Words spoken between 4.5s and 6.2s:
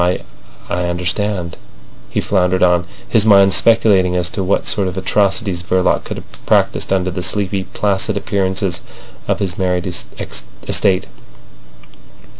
sort of atrocities Verloc could